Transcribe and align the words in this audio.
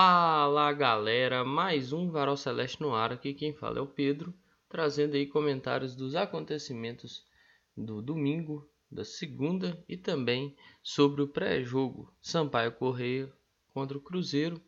Fala 0.00 0.72
galera, 0.72 1.44
mais 1.44 1.92
um 1.92 2.08
Varal 2.08 2.36
Celeste 2.36 2.80
no 2.80 2.94
ar. 2.94 3.12
Aqui 3.12 3.34
quem 3.34 3.52
fala 3.52 3.80
é 3.80 3.82
o 3.82 3.86
Pedro, 3.88 4.32
trazendo 4.68 5.16
aí 5.16 5.26
comentários 5.26 5.96
dos 5.96 6.14
acontecimentos 6.14 7.26
do 7.76 8.00
domingo, 8.00 8.70
da 8.88 9.04
segunda 9.04 9.84
e 9.88 9.96
também 9.96 10.56
sobre 10.84 11.20
o 11.20 11.26
pré-jogo 11.26 12.14
Sampaio 12.22 12.70
Correia 12.70 13.28
contra 13.74 13.98
o 13.98 14.00
Cruzeiro, 14.00 14.62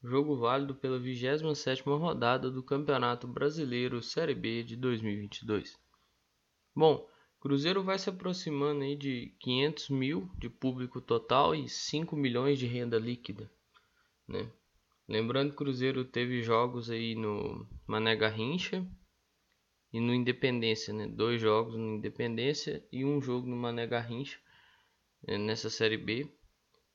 jogo 0.00 0.36
válido 0.36 0.76
pela 0.76 1.00
27ª 1.00 1.98
rodada 1.98 2.48
do 2.48 2.62
Campeonato 2.62 3.26
Brasileiro 3.26 4.00
Série 4.00 4.32
B 4.32 4.62
de 4.62 4.76
2022. 4.76 5.76
Bom, 6.72 7.04
Cruzeiro 7.40 7.82
vai 7.82 7.98
se 7.98 8.10
aproximando 8.10 8.84
aí 8.84 8.94
de 8.94 9.34
500 9.40 9.88
mil 9.88 10.30
de 10.38 10.48
público 10.48 11.00
total 11.00 11.52
e 11.52 11.68
5 11.68 12.14
milhões 12.14 12.60
de 12.60 12.66
renda 12.68 12.96
líquida 12.96 13.50
né? 14.28 14.46
Lembrando 15.08 15.50
que 15.50 15.54
o 15.54 15.58
Cruzeiro 15.58 16.04
teve 16.04 16.42
jogos 16.42 16.90
aí 16.90 17.14
no 17.14 17.66
Mané 17.86 18.14
Garrincha 18.14 18.86
e 19.92 20.00
no 20.00 20.12
Independência, 20.14 20.92
né? 20.92 21.06
Dois 21.06 21.40
jogos 21.40 21.74
no 21.76 21.96
Independência 21.96 22.86
e 22.92 23.04
um 23.04 23.20
jogo 23.20 23.46
no 23.46 23.56
Mané 23.56 23.86
Garrincha 23.86 24.38
né? 25.26 25.38
nessa 25.38 25.70
Série 25.70 25.96
B, 25.96 26.30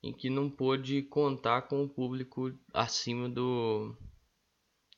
em 0.04 0.14
que 0.14 0.30
não 0.30 0.50
pôde 0.50 1.02
contar 1.04 1.64
com 1.64 1.84
o 1.84 1.90
público 1.90 2.54
acima 2.72 3.28
do, 3.28 3.96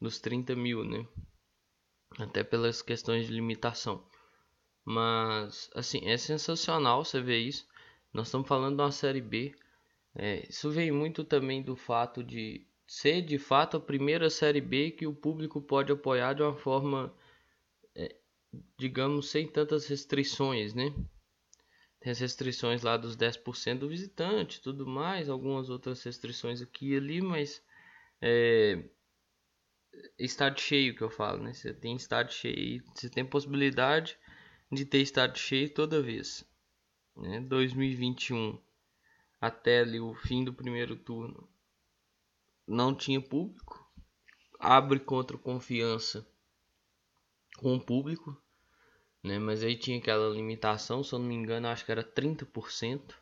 dos 0.01 0.19
30 0.19 0.55
mil, 0.55 0.83
né? 0.83 1.07
Até 2.19 2.43
pelas 2.43 2.81
questões 2.81 3.27
de 3.27 3.33
limitação. 3.33 4.05
Mas, 4.83 5.69
assim, 5.73 6.05
é 6.05 6.17
sensacional 6.17 7.05
você 7.05 7.21
ver 7.21 7.39
isso. 7.39 7.65
Nós 8.13 8.27
estamos 8.27 8.47
falando 8.47 8.75
de 8.75 8.81
uma 8.83 8.91
Série 8.91 9.21
B 9.21 9.55
é, 10.15 10.47
isso 10.49 10.71
vem 10.71 10.91
muito 10.93 11.25
também 11.25 11.61
do 11.61 11.75
fato 11.75 12.23
de 12.23 12.65
ser 12.87 13.21
de 13.21 13.37
fato 13.37 13.77
a 13.77 13.79
primeira 13.79 14.29
série 14.29 14.61
B 14.61 14.91
que 14.91 15.07
o 15.07 15.13
público 15.13 15.61
pode 15.61 15.91
apoiar 15.91 16.33
de 16.33 16.43
uma 16.43 16.55
forma, 16.55 17.13
é, 17.95 18.15
digamos, 18.77 19.29
sem 19.29 19.47
tantas 19.47 19.87
restrições, 19.87 20.73
né? 20.73 20.93
Tem 21.99 22.11
as 22.11 22.19
restrições 22.19 22.83
lá 22.83 22.97
dos 22.97 23.17
10% 23.17 23.79
do 23.79 23.89
visitante, 23.89 24.61
tudo 24.61 24.85
mais, 24.85 25.29
algumas 25.29 25.69
outras 25.69 26.03
restrições 26.03 26.61
aqui 26.61 26.93
e 26.93 26.97
ali, 26.97 27.21
mas 27.21 27.63
é, 28.21 28.83
estádio 30.19 30.63
cheio 30.63 30.95
que 30.95 31.01
eu 31.01 31.09
falo, 31.09 31.41
né? 31.41 31.53
Você 31.53 31.73
tem 31.73 31.95
estádio 31.95 32.35
cheio, 32.35 32.83
você 32.93 33.09
tem 33.09 33.25
possibilidade 33.25 34.17
de 34.71 34.85
ter 34.85 34.99
estádio 34.99 35.41
cheio 35.41 35.69
toda 35.73 36.01
vez. 36.01 36.45
Né? 37.15 37.39
2021 37.41 38.59
até 39.39 39.79
ali 39.81 39.99
o 39.99 40.13
fim 40.13 40.43
do 40.43 40.53
primeiro 40.53 40.95
turno 40.95 41.47
não 42.67 42.95
tinha 42.95 43.21
público. 43.21 43.85
Abre 44.59 44.99
contra 44.99 45.37
confiança 45.37 46.27
com 47.57 47.75
o 47.75 47.79
público, 47.79 48.35
né? 49.23 49.39
Mas 49.39 49.63
aí 49.63 49.75
tinha 49.75 49.97
aquela 49.97 50.29
limitação, 50.29 51.03
se 51.03 51.13
eu 51.13 51.19
não 51.19 51.27
me 51.27 51.35
engano, 51.35 51.67
acho 51.67 51.85
que 51.85 51.91
era 51.91 52.03
30%. 52.03 53.15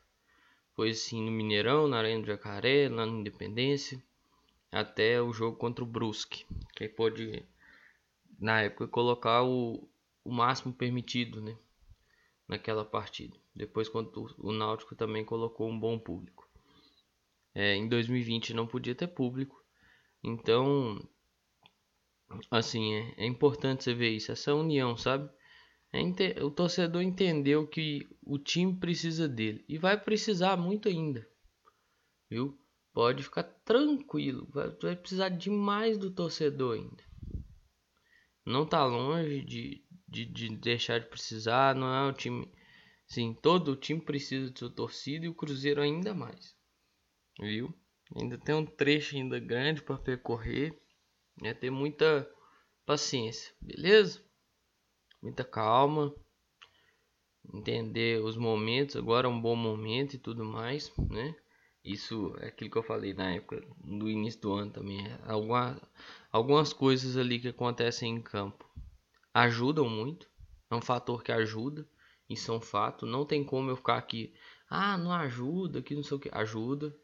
Foi 0.76 0.92
assim 0.92 1.24
no 1.24 1.32
Mineirão, 1.32 1.88
na 1.88 2.00
Arena 2.00 2.22
do 2.22 2.28
Jacaré, 2.28 2.90
lá 2.90 3.06
na 3.06 3.12
Independência, 3.12 4.04
até 4.72 5.22
o 5.22 5.32
jogo 5.32 5.58
contra 5.58 5.84
o 5.84 5.88
Brusque, 5.88 6.46
que 6.76 6.88
pôde 6.90 7.46
na 8.40 8.62
época 8.62 8.88
colocar 8.88 9.44
o, 9.44 9.88
o 10.24 10.32
máximo 10.32 10.74
permitido, 10.74 11.42
né? 11.42 11.56
Naquela 12.48 12.84
partida. 12.84 13.38
Depois, 13.56 13.88
quando 13.88 14.12
o 14.40 14.52
Náutico 14.52 14.96
também 14.96 15.24
colocou 15.24 15.70
um 15.70 15.80
bom 15.80 16.00
público. 16.00 16.50
É, 17.56 17.76
em 17.76 17.88
2020 17.88 18.54
não 18.54 18.68
podia 18.68 18.96
ter 18.96 19.08
público. 19.08 19.64
Então, 20.24 21.00
assim, 22.50 22.94
é, 22.94 23.14
é 23.18 23.26
importante 23.26 23.84
você 23.84 23.94
ver 23.94 24.10
isso, 24.10 24.32
essa 24.32 24.54
união, 24.54 24.98
sabe? 24.98 25.30
É, 25.92 26.44
o 26.44 26.50
torcedor 26.50 27.04
entendeu 27.04 27.68
que 27.68 28.08
o 28.24 28.40
time 28.40 28.76
precisa 28.76 29.28
dele 29.28 29.64
e 29.68 29.78
vai 29.78 30.00
precisar 30.00 30.58
muito 30.58 30.90
ainda, 30.90 31.28
viu? 32.30 32.58
Pode 32.92 33.24
ficar 33.24 33.44
tranquilo, 33.44 34.48
vai, 34.52 34.70
vai 34.70 34.96
precisar 34.96 35.30
demais 35.30 35.98
do 35.98 36.10
torcedor 36.10 36.76
ainda. 36.76 37.04
Não 38.46 38.66
tá 38.66 38.84
longe 38.86 39.42
de, 39.42 39.86
de, 40.08 40.26
de 40.26 40.58
deixar 40.58 41.00
de 41.00 41.08
precisar, 41.08 41.76
não 41.76 41.88
é 41.94 42.10
o 42.10 42.14
time 42.14 42.52
Sim, 43.06 43.34
todo 43.34 43.74
o 43.74 43.76
time 43.76 44.02
precisa 44.02 44.50
de 44.50 44.58
sua 44.58 44.72
torcida 44.72 45.26
e 45.26 45.30
o 45.30 45.36
Cruzeiro 45.36 45.82
ainda 45.82 46.16
mais. 46.16 46.56
Viu? 47.40 47.74
Ainda 48.16 48.38
tem 48.38 48.56
um 48.56 48.66
trecho 48.66 49.16
ainda 49.16 49.40
grande 49.40 49.82
para 49.82 49.98
percorrer. 49.98 50.78
É 51.42 51.54
ter 51.54 51.70
muita 51.70 52.30
paciência, 52.86 53.54
beleza? 53.60 54.22
Muita 55.22 55.44
calma. 55.44 56.14
Entender 57.54 58.24
os 58.24 58.38
momentos, 58.38 58.96
agora 58.96 59.28
é 59.28 59.30
um 59.30 59.42
bom 59.42 59.56
momento 59.56 60.14
e 60.14 60.20
tudo 60.20 60.46
mais, 60.46 60.92
né? 61.10 61.36
Isso 61.84 62.34
é 62.40 62.48
aquilo 62.48 62.72
que 62.72 62.78
eu 62.78 62.84
falei 62.84 63.14
na 63.14 63.32
época 63.32 63.62
do 63.84 64.10
início 64.10 64.40
do 64.42 64.54
ano 64.54 64.72
também. 64.72 65.06
É 65.06 65.20
alguma, 65.26 65.82
algumas 66.32 66.72
coisas 66.72 67.18
ali 67.18 67.40
que 67.40 67.50
acontecem 67.50 68.16
em 68.16 68.22
campo 68.22 68.64
ajudam 69.34 69.90
muito. 69.90 70.30
É 70.70 70.76
um 70.76 70.82
fator 70.82 71.24
que 71.24 71.32
ajuda. 71.32 71.88
Isso 72.30 72.52
é 72.52 72.56
um 72.56 72.62
fato. 72.62 73.06
Não 73.06 73.26
tem 73.26 73.44
como 73.44 73.70
eu 73.70 73.76
ficar 73.76 73.98
aqui. 73.98 74.34
Ah, 74.70 74.98
não 74.98 75.12
ajuda, 75.12 75.82
que 75.82 75.96
não 75.96 76.04
sei 76.04 76.18
o 76.18 76.20
que. 76.20 76.30
Ajuda. 76.32 76.96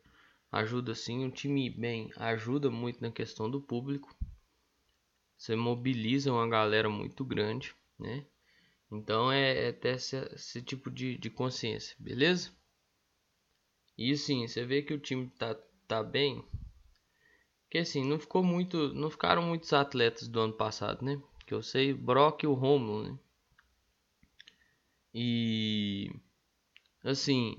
Ajuda 0.52 0.96
sim. 0.96 1.26
O 1.26 1.32
time 1.32 1.70
bem 1.70 2.12
ajuda 2.16 2.70
muito 2.72 3.02
na 3.02 3.12
questão 3.12 3.50
do 3.50 3.62
público. 3.62 4.16
Você 5.38 5.56
mobiliza 5.56 6.32
uma 6.32 6.48
galera 6.48 6.90
muito 6.90 7.24
grande, 7.24 7.74
né? 7.98 8.26
Então 8.92 9.32
é, 9.32 9.70
é 9.70 9.72
ter 9.72 9.96
esse, 9.96 10.18
esse 10.34 10.62
tipo 10.62 10.90
de, 10.90 11.18
de 11.18 11.30
consciência, 11.30 11.96
beleza? 12.00 12.52
E 13.98 14.16
sim, 14.18 14.48
você 14.48 14.66
vê 14.66 14.82
que 14.82 14.94
o 14.94 15.00
time 15.00 15.30
tá, 15.38 15.56
tá 15.88 16.02
bem. 16.02 16.44
Que 17.70 17.78
assim, 17.78 18.04
não 18.04 18.20
ficou 18.20 18.44
muito. 18.44 18.94
Não 18.94 19.10
ficaram 19.10 19.44
muitos 19.44 19.72
atletas 19.74 20.28
do 20.28 20.40
ano 20.40 20.54
passado, 20.54 21.06
né? 21.06 21.22
Que 21.46 21.54
eu 21.54 21.62
sei, 21.62 21.94
Brock 21.94 22.44
e 22.44 22.48
o 22.48 22.54
Romulo, 22.54 23.04
né? 23.12 23.20
E 25.14 26.12
assim, 27.04 27.58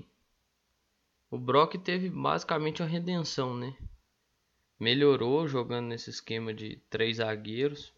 o 1.31 1.37
Brock 1.37 1.75
teve 1.77 2.09
basicamente 2.09 2.81
uma 2.81 2.89
redenção, 2.89 3.55
né? 3.55 3.73
Melhorou 4.77 5.47
jogando 5.47 5.87
nesse 5.87 6.09
esquema 6.09 6.53
de 6.53 6.75
três 6.89 7.17
zagueiros. 7.17 7.93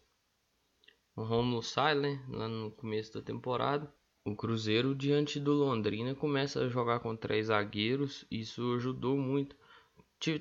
O 1.16 1.24
Romulo 1.24 1.60
sai, 1.60 1.96
né? 1.96 2.24
Lá 2.28 2.46
no 2.46 2.70
começo 2.70 3.12
da 3.12 3.20
temporada. 3.20 3.92
O 4.24 4.36
Cruzeiro 4.36 4.94
diante 4.94 5.40
do 5.40 5.52
Londrina 5.52 6.14
começa 6.14 6.60
a 6.60 6.68
jogar 6.68 7.00
com 7.00 7.16
três 7.16 7.46
zagueiros. 7.46 8.24
Isso 8.30 8.74
ajudou 8.74 9.16
muito. 9.16 9.56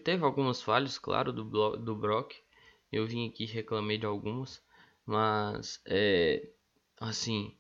Teve 0.04 0.24
algumas 0.24 0.62
falhas, 0.62 1.00
claro, 1.00 1.34
do, 1.34 1.76
do 1.76 1.96
Brock. 1.96 2.36
Eu 2.92 3.08
vim 3.08 3.28
aqui 3.28 3.46
reclamei 3.46 3.98
de 3.98 4.06
algumas. 4.06 4.64
Mas 5.04 5.82
é 5.88 6.48
assim, 7.02 7.58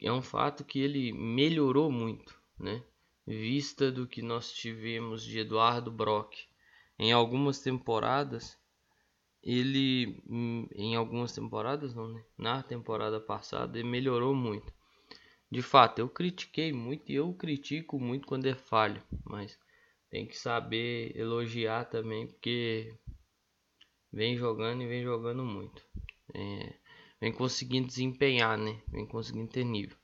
é 0.00 0.12
um 0.12 0.20
fato 0.20 0.64
que 0.64 0.80
ele 0.80 1.12
melhorou 1.12 1.92
muito, 1.92 2.38
né? 2.58 2.82
Vista 3.26 3.90
do 3.90 4.06
que 4.06 4.20
nós 4.20 4.52
tivemos 4.52 5.22
de 5.22 5.38
Eduardo 5.38 5.90
Brock 5.90 6.34
em 6.98 7.12
algumas 7.12 7.60
temporadas, 7.60 8.58
ele 9.42 10.22
hum, 10.28 10.66
em 10.74 10.96
algumas 10.96 11.32
temporadas 11.32 11.94
não, 11.94 12.08
né? 12.08 12.24
Na 12.36 12.62
temporada 12.62 13.20
passada 13.20 13.78
ele 13.78 13.88
melhorou 13.88 14.34
muito. 14.34 14.72
De 15.50 15.62
fato, 15.62 15.98
eu 15.98 16.08
critiquei 16.08 16.72
muito 16.72 17.12
e 17.12 17.14
eu 17.14 17.32
critico 17.34 18.00
muito 18.00 18.26
quando 18.26 18.46
é 18.46 18.54
falha, 18.54 19.04
mas 19.24 19.58
tem 20.10 20.26
que 20.26 20.36
saber 20.38 21.16
elogiar 21.16 21.84
também 21.84 22.26
porque 22.26 22.96
vem 24.12 24.36
jogando 24.36 24.82
e 24.82 24.86
vem 24.86 25.02
jogando 25.02 25.44
muito. 25.44 25.82
É, 26.34 26.74
vem 27.20 27.32
conseguindo 27.32 27.86
desempenhar, 27.86 28.58
né? 28.58 28.80
Vem 28.88 29.06
conseguindo 29.06 29.50
ter 29.50 29.64
nível. 29.64 29.96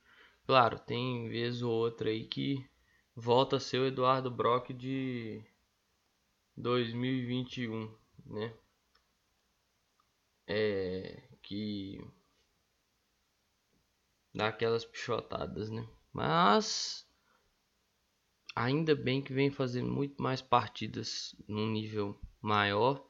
Claro, 0.47 0.79
tem 0.79 1.29
vez 1.29 1.63
ou 1.63 1.73
outra 1.73 2.11
aí 2.11 2.25
que 2.25 2.65
volta 3.19 3.57
a 3.57 3.61
ser 3.61 3.79
o 3.79 3.87
Eduardo 3.87 4.31
Brock 4.31 4.73
de 4.73 5.43
2021, 6.57 7.93
né? 8.25 8.55
É 10.47 11.21
que 11.43 12.01
dá 14.33 14.49
aquelas 14.49 14.85
pichotadas, 14.85 15.69
né? 15.69 15.87
Mas 16.13 17.05
ainda 18.55 18.95
bem 18.95 19.21
que 19.21 19.33
vem 19.33 19.51
fazendo 19.51 19.91
muito 19.91 20.23
mais 20.23 20.41
partidas 20.41 21.35
num 21.49 21.69
nível 21.69 22.21
maior 22.41 23.05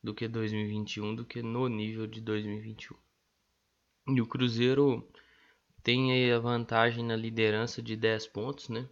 do 0.00 0.14
que 0.14 0.28
2021 0.28 1.16
do 1.16 1.24
que 1.24 1.42
no 1.42 1.66
nível 1.66 2.06
de 2.06 2.20
2021. 2.20 2.96
E 4.14 4.20
o 4.20 4.26
Cruzeiro 4.26 5.10
tem 5.82 6.32
a 6.32 6.38
vantagem 6.38 7.04
na 7.04 7.16
liderança 7.16 7.82
de 7.82 7.96
10 7.96 8.28
pontos, 8.28 8.68
né? 8.68 8.88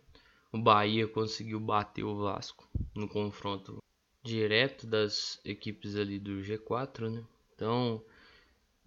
O 0.52 0.58
Bahia 0.58 1.06
conseguiu 1.06 1.60
bater 1.60 2.04
o 2.04 2.16
Vasco 2.16 2.68
no 2.94 3.08
confronto 3.08 3.78
direto 4.22 4.86
das 4.86 5.40
equipes 5.44 5.96
ali 5.96 6.18
do 6.18 6.42
G4, 6.42 7.10
né? 7.10 7.24
Então, 7.54 8.04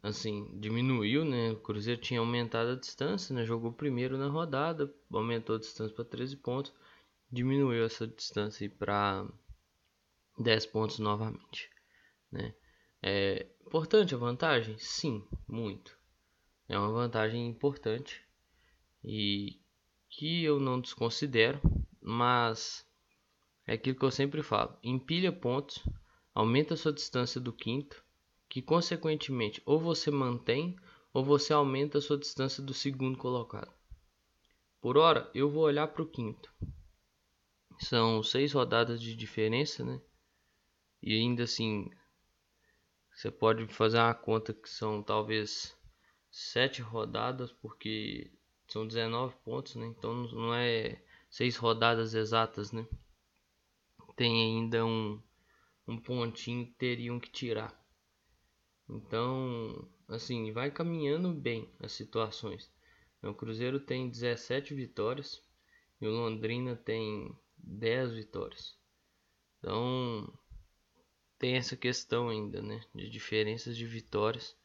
assim, 0.04 0.50
diminuiu, 0.60 1.24
né? 1.24 1.52
O 1.52 1.58
Cruzeiro 1.58 2.02
tinha 2.02 2.20
aumentado 2.20 2.72
a 2.72 2.76
distância, 2.76 3.34
né? 3.34 3.46
Jogou 3.46 3.72
primeiro 3.72 4.18
na 4.18 4.28
rodada, 4.28 4.94
aumentou 5.12 5.56
a 5.56 5.60
distância 5.60 5.96
para 5.96 6.06
13 6.06 6.38
pontos, 6.38 6.74
diminuiu 7.32 7.84
essa 7.86 8.08
distância 8.08 8.70
para 8.70 9.26
10 10.38 10.66
pontos 10.68 11.00
novamente, 11.00 11.70
né? 12.32 12.54
É 13.02 13.48
importante 13.66 14.14
a 14.14 14.18
vantagem? 14.18 14.78
Sim, 14.78 15.26
muito. 15.48 15.98
É 16.68 16.78
uma 16.78 16.92
vantagem 16.92 17.48
importante 17.48 18.22
e 19.04 19.60
que 20.10 20.44
eu 20.44 20.60
não 20.60 20.82
desconsidero, 20.82 21.62
mas 22.02 22.86
é 23.66 23.74
aquilo 23.74 23.98
que 23.98 24.06
eu 24.06 24.12
sempre 24.12 24.42
falo: 24.42 24.78
empilha 24.84 25.32
pontos, 25.32 25.84
aumenta 26.34 26.76
sua 26.76 26.92
distância 26.92 27.40
do 27.40 27.54
quinto, 27.54 28.04
que 28.50 28.62
consequentemente 28.62 29.62
ou 29.66 29.80
você 29.80 30.10
mantém 30.10 30.76
ou 31.14 31.24
você 31.24 31.54
aumenta 31.54 32.02
sua 32.02 32.18
distância 32.18 32.64
do 32.64 32.74
segundo 32.74 33.18
colocado. 33.18 33.72
Por 34.82 34.98
hora, 34.98 35.30
eu 35.34 35.50
vou 35.50 35.64
olhar 35.64 35.88
para 35.88 36.02
o 36.02 36.10
quinto. 36.10 36.52
São 37.80 38.24
seis 38.24 38.54
rodadas 38.54 39.02
de 39.02 39.16
diferença, 39.16 39.84
né? 39.84 40.02
E 41.02 41.14
ainda 41.14 41.44
assim, 41.44 41.90
você 43.14 43.30
pode 43.30 43.68
fazer 43.68 43.98
uma 43.98 44.14
conta 44.14 44.54
que 44.54 44.70
são 44.70 45.04
talvez 45.04 45.76
sete 46.32 46.82
rodadas, 46.82 47.52
porque 47.52 48.32
são 48.70 48.88
19 48.88 49.36
pontos, 49.44 49.76
né? 49.76 49.88
Então 49.88 50.14
não 50.14 50.54
é 50.54 51.02
seis 51.30 51.56
rodadas 51.58 52.14
exatas, 52.14 52.72
né? 52.72 52.88
Tem 54.16 54.32
ainda 54.42 54.86
um, 54.86 55.22
um 55.88 55.98
pontinho 55.98 56.66
que 56.68 56.74
teriam 56.74 57.20
que 57.20 57.32
tirar. 57.32 57.78
Então, 58.88 59.88
assim, 60.08 60.52
vai 60.52 60.72
caminhando 60.72 61.34
bem 61.34 61.72
as 61.80 61.92
situações. 61.92 62.72
O 63.22 63.34
Cruzeiro 63.34 63.80
tem 63.80 64.10
17 64.10 64.74
vitórias 64.74 65.44
e 66.00 66.08
o 66.08 66.12
Londrina 66.12 66.76
tem 66.76 67.36
10 67.58 68.14
vitórias. 68.14 68.78
Então, 69.60 70.32
tem 71.38 71.56
essa 71.56 71.76
questão 71.76 72.30
ainda, 72.30 72.62
né? 72.62 72.82
De 72.96 73.10
diferenças 73.10 73.76
de 73.76 73.86
vitórias. 73.86 74.56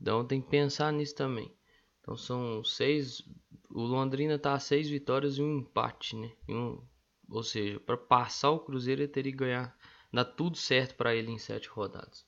Então, 0.00 0.26
tem 0.26 0.40
que 0.40 0.48
pensar 0.48 0.92
nisso 0.92 1.14
também. 1.14 1.54
Então, 2.02 2.16
são 2.16 2.62
seis. 2.62 3.22
O 3.70 3.82
Londrina 3.82 4.38
tá 4.38 4.52
a 4.52 4.58
seis 4.58 4.90
vitórias 4.90 5.38
e 5.38 5.42
um 5.42 5.60
empate, 5.60 6.16
né? 6.16 6.30
Um, 6.48 6.82
ou 7.30 7.42
seja, 7.42 7.80
para 7.80 7.96
passar 7.96 8.50
o 8.50 8.60
Cruzeiro, 8.60 9.00
ele 9.00 9.08
teria 9.08 9.32
que 9.32 9.38
ganhar. 9.38 9.76
Dar 10.12 10.26
tudo 10.26 10.58
certo 10.58 10.94
para 10.96 11.14
ele 11.14 11.30
em 11.30 11.38
sete 11.38 11.68
rodadas. 11.68 12.26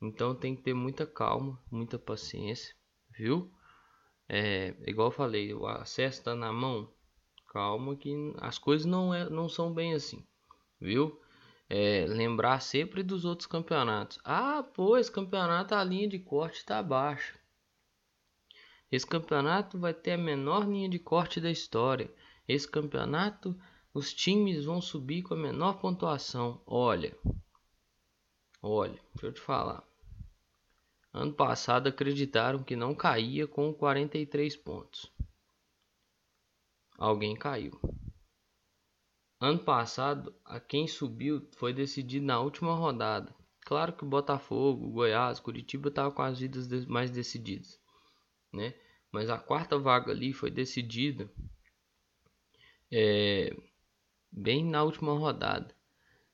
Então 0.00 0.34
tem 0.34 0.56
que 0.56 0.62
ter 0.62 0.74
muita 0.74 1.06
calma, 1.06 1.58
muita 1.70 1.98
paciência, 1.98 2.74
viu? 3.10 3.52
É, 4.28 4.74
igual 4.86 5.08
eu 5.08 5.12
falei, 5.12 5.52
o 5.52 5.66
acesso 5.66 6.20
está 6.20 6.34
na 6.34 6.52
mão. 6.52 6.90
Calma 7.48 7.94
que 7.94 8.14
as 8.38 8.58
coisas 8.58 8.86
não, 8.86 9.14
é, 9.14 9.28
não 9.28 9.48
são 9.48 9.72
bem 9.72 9.94
assim, 9.94 10.26
viu? 10.80 11.20
É, 11.68 12.04
lembrar 12.06 12.60
sempre 12.60 13.02
dos 13.02 13.24
outros 13.24 13.46
campeonatos. 13.46 14.18
Ah, 14.24 14.64
esse 14.98 15.10
campeonato 15.10 15.74
a 15.74 15.84
linha 15.84 16.08
de 16.08 16.18
corte 16.18 16.58
está 16.58 16.82
baixa. 16.82 17.38
Esse 18.90 19.06
campeonato 19.06 19.78
vai 19.78 19.92
ter 19.92 20.12
a 20.12 20.18
menor 20.18 20.68
linha 20.68 20.88
de 20.88 20.98
corte 20.98 21.40
da 21.40 21.50
história. 21.50 22.12
Esse 22.46 22.68
campeonato, 22.68 23.58
os 23.92 24.12
times 24.12 24.64
vão 24.64 24.80
subir 24.80 25.22
com 25.22 25.34
a 25.34 25.36
menor 25.36 25.80
pontuação. 25.80 26.62
Olha, 26.66 27.16
olha, 28.62 29.00
deixa 29.14 29.26
eu 29.26 29.32
te 29.32 29.40
falar. 29.40 29.82
Ano 31.12 31.32
passado 31.32 31.88
acreditaram 31.88 32.62
que 32.62 32.74
não 32.74 32.94
caía 32.94 33.46
com 33.46 33.72
43 33.72 34.56
pontos. 34.56 35.12
Alguém 36.98 37.36
caiu. 37.36 37.80
Ano 39.40 39.58
passado, 39.58 40.34
a 40.44 40.58
quem 40.58 40.88
subiu 40.88 41.48
foi 41.56 41.72
decidido 41.72 42.26
na 42.26 42.40
última 42.40 42.74
rodada. 42.74 43.34
Claro 43.60 43.92
que 43.92 44.04
o 44.04 44.08
Botafogo, 44.08 44.90
Goiás, 44.90 45.38
Curitiba 45.38 45.88
estavam 45.88 46.12
com 46.12 46.22
as 46.22 46.38
vidas 46.38 46.84
mais 46.86 47.10
decididas, 47.10 47.80
né? 48.54 48.74
Mas 49.12 49.28
a 49.30 49.38
quarta 49.38 49.78
vaga 49.78 50.10
ali 50.10 50.32
foi 50.32 50.50
decidida 50.50 51.30
é, 52.90 53.54
bem 54.30 54.64
na 54.64 54.82
última 54.82 55.12
rodada. 55.12 55.74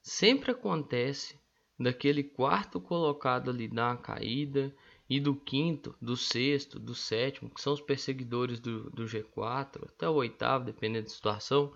Sempre 0.03 0.51
acontece 0.53 1.39
daquele 1.79 2.23
quarto 2.23 2.81
colocado 2.81 3.51
ali 3.51 3.69
dar 3.69 3.93
uma 3.93 3.97
caída 3.97 4.75
e 5.09 5.19
do 5.19 5.35
quinto, 5.35 5.97
do 6.01 6.17
sexto, 6.17 6.79
do 6.79 6.95
sétimo, 6.95 7.51
que 7.51 7.61
são 7.61 7.73
os 7.73 7.81
perseguidores 7.81 8.61
do, 8.61 8.91
do 8.91 9.05
G4, 9.05 9.89
até 9.89 10.09
o 10.09 10.15
oitavo, 10.15 10.67
dependendo 10.67 11.05
da 11.05 11.11
situação, 11.11 11.75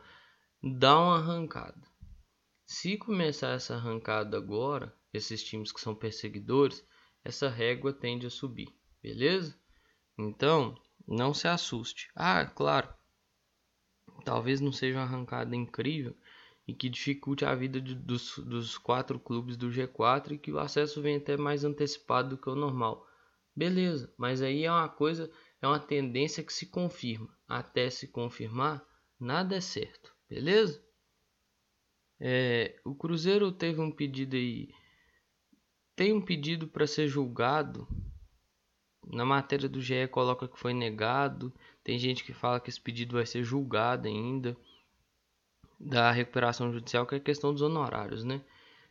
dá 0.62 0.98
uma 0.98 1.18
arrancada. 1.18 1.82
Se 2.64 2.96
começar 2.96 3.50
essa 3.50 3.74
arrancada 3.74 4.36
agora, 4.36 4.94
esses 5.12 5.42
times 5.42 5.72
que 5.72 5.80
são 5.80 5.94
perseguidores, 5.94 6.86
essa 7.24 7.48
régua 7.48 7.92
tende 7.92 8.26
a 8.26 8.30
subir, 8.30 8.68
beleza? 9.02 9.58
Então, 10.18 10.74
não 11.06 11.34
se 11.34 11.48
assuste. 11.48 12.08
Ah, 12.14 12.46
claro, 12.46 12.92
talvez 14.24 14.60
não 14.60 14.72
seja 14.72 14.98
uma 14.98 15.04
arrancada 15.04 15.54
incrível, 15.54 16.16
e 16.66 16.72
que 16.72 16.88
dificulte 16.88 17.44
a 17.44 17.54
vida 17.54 17.80
de, 17.80 17.94
dos, 17.94 18.38
dos 18.38 18.78
quatro 18.78 19.18
clubes 19.18 19.56
do 19.56 19.70
G4 19.70 20.32
e 20.32 20.38
que 20.38 20.50
o 20.50 20.58
acesso 20.58 21.02
venha 21.02 21.18
até 21.18 21.36
mais 21.36 21.64
antecipado 21.64 22.30
do 22.30 22.38
que 22.38 22.48
o 22.48 22.54
normal. 22.54 23.06
Beleza, 23.54 24.12
mas 24.16 24.40
aí 24.42 24.64
é 24.64 24.70
uma 24.70 24.88
coisa, 24.88 25.30
é 25.60 25.66
uma 25.66 25.78
tendência 25.78 26.42
que 26.42 26.52
se 26.52 26.66
confirma. 26.66 27.28
Até 27.46 27.90
se 27.90 28.08
confirmar, 28.08 28.84
nada 29.20 29.56
é 29.56 29.60
certo, 29.60 30.14
beleza? 30.28 30.82
É, 32.18 32.80
o 32.84 32.94
Cruzeiro 32.94 33.52
teve 33.52 33.80
um 33.80 33.90
pedido 33.90 34.34
aí, 34.34 34.70
tem 35.94 36.12
um 36.12 36.22
pedido 36.22 36.66
para 36.66 36.86
ser 36.86 37.06
julgado. 37.06 37.86
Na 39.12 39.24
matéria 39.24 39.68
do 39.68 39.80
GE 39.80 40.08
coloca 40.08 40.48
que 40.48 40.58
foi 40.58 40.72
negado. 40.72 41.52
Tem 41.82 41.98
gente 41.98 42.24
que 42.24 42.32
fala 42.32 42.60
que 42.60 42.70
esse 42.70 42.80
pedido 42.80 43.14
vai 43.14 43.26
ser 43.26 43.44
julgado 43.44 44.08
ainda 44.08 44.56
da 45.78 46.10
recuperação 46.10 46.72
judicial, 46.72 47.06
que 47.06 47.14
é 47.14 47.18
a 47.18 47.20
questão 47.20 47.52
dos 47.52 47.62
honorários, 47.62 48.24
né? 48.24 48.40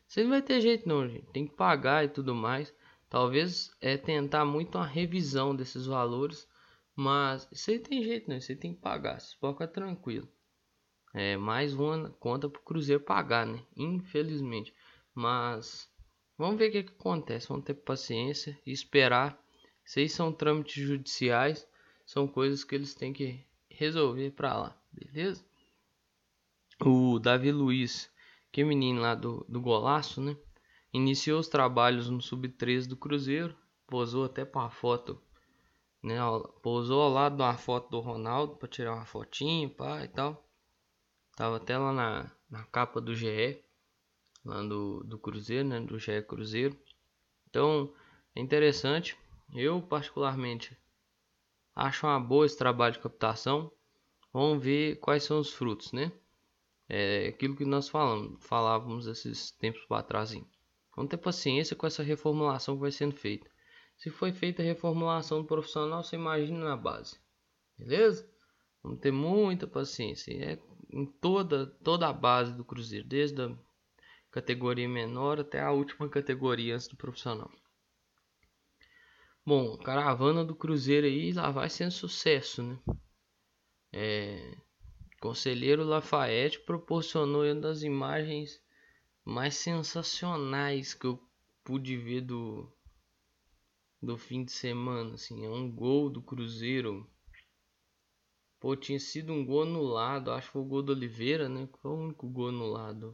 Você 0.08 0.24
não 0.24 0.30
vai 0.30 0.42
ter 0.42 0.62
jeito 0.62 0.88
não, 0.88 1.08
gente. 1.08 1.26
Tem 1.32 1.48
que 1.48 1.56
pagar 1.56 2.06
e 2.06 2.10
tudo 2.10 2.36
mais. 2.36 2.74
Talvez 3.10 3.72
é 3.82 3.98
tentar 3.98 4.46
muito 4.46 4.78
uma 4.78 4.86
revisão 4.86 5.56
desses 5.56 5.86
valores, 5.86 6.48
mas 6.96 7.48
isso 7.52 7.72
aí 7.72 7.80
tem 7.80 8.04
jeito 8.04 8.30
não, 8.30 8.38
aí 8.38 8.56
tem 8.56 8.74
que 8.74 8.82
pagar. 8.82 9.20
Você 9.20 9.36
pode 9.40 9.54
ficar 9.54 9.68
tranquilo. 9.68 10.28
É 11.14 11.38
mais 11.38 11.74
uma 11.76 12.10
conta 12.20 12.50
para 12.50 12.60
o 12.60 12.64
Cruzeiro 12.64 13.02
pagar, 13.02 13.46
né? 13.46 13.64
Infelizmente. 13.78 14.74
Mas 15.14 15.88
vamos 16.38 16.58
ver 16.58 16.70
o 16.70 16.72
que, 16.72 16.84
que 16.84 16.94
acontece. 16.94 17.50
Vamos 17.50 17.66
ter 17.66 17.76
paciência 17.76 18.60
e 18.66 18.72
esperar. 18.72 19.40
Aí 19.98 20.10
são 20.10 20.32
trâmites 20.32 20.84
judiciais, 20.84 21.68
são 22.06 22.28
coisas 22.28 22.64
que 22.64 22.76
eles 22.76 22.94
têm 22.94 23.14
que 23.14 23.46
resolver 23.70 24.32
para 24.32 24.58
lá, 24.58 24.82
beleza? 24.92 25.44
o 26.86 27.20
Davi 27.20 27.52
Luiz, 27.52 28.12
que 28.52 28.62
é 28.62 28.64
menino 28.64 29.02
lá 29.02 29.16
do, 29.16 29.46
do 29.48 29.62
golaço, 29.62 30.22
né? 30.22 30.36
Iniciou 30.92 31.40
os 31.40 31.48
trabalhos 31.48 32.10
no 32.10 32.22
sub-13 32.22 32.88
do 32.88 32.98
Cruzeiro, 32.98 33.56
posou 33.88 34.26
até 34.26 34.46
para 34.46 34.68
a 34.68 34.70
foto, 34.70 35.22
né? 36.02 36.18
Posou 36.62 37.02
ao 37.02 37.10
lado 37.10 37.38
de 37.38 37.42
uma 37.42 37.58
foto 37.58 37.90
do 37.90 38.00
Ronaldo 38.00 38.56
para 38.56 38.68
tirar 38.68 38.94
uma 38.94 39.06
fotinha, 39.06 39.70
pá 39.70 40.04
e 40.04 40.08
tal. 40.08 40.48
Tava 41.36 41.58
até 41.58 41.78
lá 41.78 41.92
na, 41.92 42.32
na 42.50 42.64
capa 42.66 43.02
do 43.02 43.16
GE, 43.16 43.64
lá 44.46 44.62
do, 44.62 45.04
do 45.04 45.18
Cruzeiro, 45.18 45.68
né? 45.68 45.80
Do 45.80 45.98
GE 45.98 46.22
Cruzeiro. 46.24 46.78
Então, 47.50 47.94
é 48.36 48.42
interessante. 48.42 49.18
Eu, 49.56 49.82
particularmente, 49.82 50.76
acho 51.76 52.08
uma 52.08 52.20
boa 52.20 52.46
esse 52.46 52.58
trabalho 52.58 52.94
de 52.94 53.00
captação. 53.00 53.72
Vamos 54.32 54.64
ver 54.64 54.96
quais 55.00 55.24
são 55.24 55.40
os 55.40 55.54
frutos, 55.54 55.92
né? 55.92 56.12
É 56.90 57.28
aquilo 57.28 57.56
que 57.56 57.64
nós 57.64 57.88
falamos, 57.88 58.44
falávamos 58.44 59.06
esses 59.08 59.52
tempos 59.52 59.86
para 59.86 60.04
trás. 60.04 60.32
Vamos 60.96 61.10
ter 61.10 61.18
paciência 61.18 61.76
com 61.76 61.86
essa 61.86 62.04
reformulação 62.04 62.76
que 62.76 62.82
vai 62.82 62.92
sendo 62.92 63.16
feita. 63.16 63.50
Se 63.96 64.10
foi 64.10 64.32
feita 64.32 64.62
a 64.62 64.66
reformulação 64.66 65.42
do 65.42 65.48
profissional, 65.48 66.04
você 66.04 66.16
imagina 66.16 66.66
na 66.66 66.76
base. 66.76 67.20
Beleza? 67.78 68.28
Vamos 68.82 69.00
ter 69.00 69.12
muita 69.12 69.68
paciência. 69.68 70.34
É 70.34 70.60
em 70.92 71.06
toda, 71.06 71.68
toda 71.84 72.08
a 72.08 72.14
base 72.14 72.54
do 72.54 72.66
Cruzeiro, 72.66 73.08
desde 73.08 73.42
a 73.42 73.56
categoria 74.32 74.88
menor 74.90 75.40
até 75.40 75.60
a 75.62 75.72
última 75.72 76.10
categoria 76.10 76.76
antes 76.76 76.88
do 76.88 76.96
profissional. 76.96 77.52
Bom, 79.46 79.78
caravana 79.78 80.46
do 80.46 80.56
Cruzeiro 80.56 81.06
aí 81.06 81.34
lá 81.34 81.52
vai 81.52 81.70
sendo 81.70 81.92
sucesso, 81.92 82.64
né? 82.64 82.80
É, 83.92 84.58
Conselheiro 85.20 85.84
Lafayette 85.84 86.62
proporcionou 86.62 87.44
uma 87.44 87.56
das 87.56 87.84
imagens 87.84 88.62
mais 89.26 89.56
sensacionais 89.56 90.94
que 90.94 91.06
eu 91.06 91.22
pude 91.62 91.98
ver 91.98 92.22
do 92.22 92.72
do 94.02 94.18
fim 94.18 94.46
de 94.46 94.52
semana, 94.54 95.16
assim, 95.16 95.46
é 95.46 95.50
um 95.50 95.70
gol 95.70 96.10
do 96.10 96.22
Cruzeiro. 96.22 97.10
Pô, 98.62 98.78
tinha 98.78 99.00
sido 99.00 99.34
um 99.34 99.46
gol 99.46 99.64
anulado, 99.64 100.32
acho 100.32 100.48
que 100.48 100.54
foi 100.54 100.62
o 100.62 100.66
gol 100.66 100.82
do 100.82 100.94
Oliveira, 100.94 101.50
né? 101.50 101.68
Foi 101.82 101.92
o 101.92 101.96
único 101.96 102.30
gol 102.30 102.48
anulado 102.48 103.14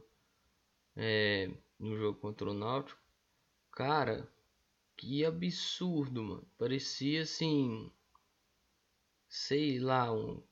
é, 0.94 1.50
no 1.78 1.96
jogo 1.96 2.20
contra 2.20 2.48
o 2.48 2.54
Náutico. 2.54 3.00
Cara, 3.72 4.32
que 5.00 5.24
absurdo, 5.24 6.22
mano. 6.22 6.46
Parecia 6.58 7.22
assim, 7.22 7.90
sei 9.30 9.78
lá, 9.78 10.12
um 10.12 10.42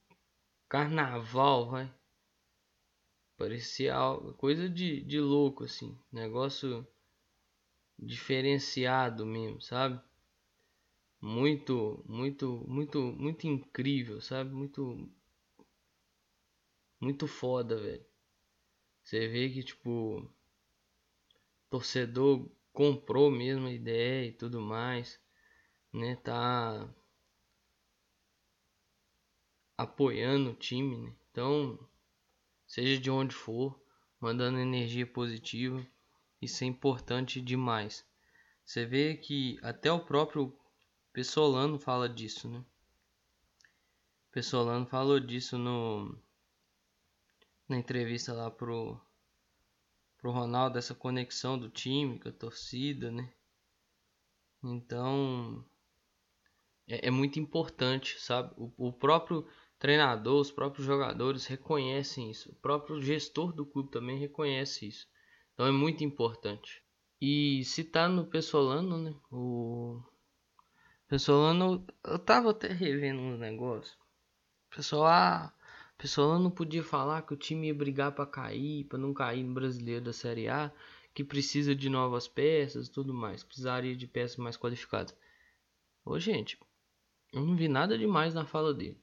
carnaval, 0.70 1.68
vai. 1.68 1.94
Parecia 3.36 3.94
coisa 4.38 4.66
de, 4.66 5.02
de 5.02 5.20
louco, 5.20 5.64
assim. 5.64 5.98
Negócio 6.10 6.86
diferenciado 7.98 9.26
mesmo, 9.26 9.60
sabe? 9.60 10.00
Muito, 11.20 12.02
muito, 12.08 12.64
muito, 12.66 13.02
muito 13.02 13.46
incrível, 13.46 14.18
sabe? 14.22 14.50
Muito, 14.50 15.10
muito 16.98 17.26
foda, 17.26 17.76
velho. 17.76 18.06
Você 19.02 19.28
vê 19.28 19.50
que, 19.50 19.62
tipo, 19.62 20.26
torcedor 21.68 22.50
comprou 22.78 23.28
mesmo 23.28 23.66
a 23.66 23.72
ideia 23.72 24.28
e 24.28 24.32
tudo 24.32 24.60
mais, 24.60 25.20
né? 25.92 26.14
Tá 26.14 26.88
apoiando 29.76 30.50
o 30.50 30.54
time, 30.54 30.96
né? 30.96 31.12
Então, 31.28 31.76
seja 32.68 33.00
de 33.00 33.10
onde 33.10 33.34
for, 33.34 33.76
mandando 34.20 34.60
energia 34.60 35.04
positiva. 35.04 35.84
Isso 36.40 36.62
é 36.62 36.68
importante 36.68 37.40
demais. 37.40 38.06
Você 38.64 38.86
vê 38.86 39.16
que 39.16 39.58
até 39.60 39.90
o 39.90 40.04
próprio 40.04 40.56
Pessolano 41.12 41.80
fala 41.80 42.08
disso, 42.08 42.48
né? 42.48 42.64
Pessolano 44.30 44.86
falou 44.86 45.18
disso 45.18 45.58
no 45.58 46.16
na 47.68 47.76
entrevista 47.76 48.32
lá 48.32 48.48
pro 48.52 49.00
pro 50.18 50.32
Ronaldo 50.32 50.78
essa 50.78 50.94
conexão 50.94 51.58
do 51.58 51.70
time 51.70 52.18
com 52.18 52.28
a 52.28 52.32
torcida, 52.32 53.10
né? 53.10 53.32
Então 54.62 55.64
é, 56.88 57.08
é 57.08 57.10
muito 57.10 57.38
importante, 57.38 58.20
sabe? 58.20 58.52
O, 58.56 58.88
o 58.88 58.92
próprio 58.92 59.46
treinador, 59.78 60.40
os 60.40 60.50
próprios 60.50 60.86
jogadores 60.86 61.46
reconhecem 61.46 62.30
isso. 62.30 62.50
O 62.50 62.54
próprio 62.56 63.00
gestor 63.00 63.52
do 63.52 63.64
clube 63.64 63.90
também 63.90 64.18
reconhece 64.18 64.88
isso. 64.88 65.06
Então 65.54 65.66
é 65.66 65.72
muito 65.72 66.02
importante. 66.04 66.82
E 67.20 67.64
se 67.64 67.84
tá 67.84 68.08
no 68.08 68.26
Pessolano, 68.26 68.98
né? 68.98 69.14
O 69.30 70.00
Pessolano, 71.08 71.86
eu 72.04 72.18
tava 72.18 72.50
até 72.50 72.68
revendo 72.68 73.20
uns 73.20 73.38
negócios. 73.38 73.96
Pessoal, 74.70 75.06
ah, 75.06 75.54
Pessolano 75.98 76.44
não 76.44 76.50
podia 76.50 76.84
falar 76.84 77.22
que 77.22 77.34
o 77.34 77.36
time 77.36 77.66
ia 77.66 77.74
brigar 77.74 78.12
para 78.12 78.24
cair, 78.24 78.84
para 78.84 78.96
não 78.96 79.12
cair 79.12 79.42
no 79.42 79.52
Brasileiro 79.52 80.04
da 80.04 80.12
Série 80.12 80.48
A, 80.48 80.72
que 81.12 81.24
precisa 81.24 81.74
de 81.74 81.90
novas 81.90 82.28
peças 82.28 82.88
tudo 82.88 83.12
mais, 83.12 83.42
precisaria 83.42 83.96
de 83.96 84.06
peças 84.06 84.36
mais 84.36 84.56
qualificadas. 84.56 85.12
Ô, 86.04 86.16
gente, 86.20 86.56
eu 87.32 87.44
não 87.44 87.56
vi 87.56 87.66
nada 87.66 87.98
demais 87.98 88.32
na 88.32 88.46
fala 88.46 88.72
dele. 88.72 88.96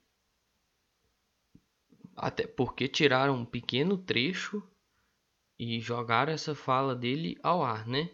Até 2.16 2.48
porque 2.48 2.88
tiraram 2.88 3.36
um 3.36 3.46
pequeno 3.46 3.98
trecho 3.98 4.64
e 5.60 5.82
jogaram 5.82 6.32
essa 6.32 6.56
fala 6.56 6.96
dele 6.96 7.38
ao 7.44 7.62
ar, 7.62 7.86
né? 7.86 8.10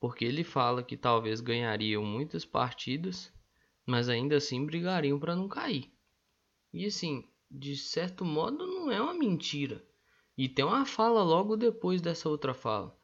Porque 0.00 0.24
ele 0.24 0.42
fala 0.42 0.82
que 0.82 0.96
talvez 0.96 1.40
ganhariam 1.40 2.04
muitas 2.04 2.44
partidas, 2.44 3.32
mas 3.86 4.08
ainda 4.08 4.36
assim 4.36 4.66
brigariam 4.66 5.20
para 5.20 5.36
não 5.36 5.46
cair. 5.46 5.92
E 6.72 6.84
assim, 6.86 7.29
de 7.50 7.76
certo 7.76 8.24
modo 8.24 8.66
não 8.66 8.90
é 8.90 9.00
uma 9.00 9.14
mentira. 9.14 9.84
E 10.36 10.48
tem 10.48 10.64
uma 10.64 10.86
fala 10.86 11.22
logo 11.22 11.56
depois 11.56 12.00
dessa 12.00 12.28
outra 12.28 12.54
fala. 12.54 12.96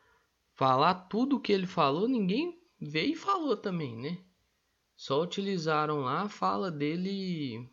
Falar 0.54 0.94
tudo 1.08 1.36
o 1.36 1.40
que 1.40 1.52
ele 1.52 1.66
falou, 1.66 2.08
ninguém 2.08 2.58
veio 2.80 3.12
e 3.12 3.16
falou 3.16 3.56
também, 3.56 3.96
né? 3.96 4.24
Só 4.96 5.22
utilizaram 5.22 6.00
lá 6.00 6.22
a 6.22 6.28
fala 6.28 6.70
dele 6.70 7.68